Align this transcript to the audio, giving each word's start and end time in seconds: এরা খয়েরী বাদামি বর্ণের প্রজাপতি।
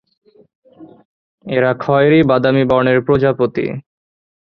এরা 1.45 1.71
খয়েরী 1.79 2.19
বাদামি 2.23 2.63
বর্ণের 2.65 2.99
প্রজাপতি। 3.01 3.65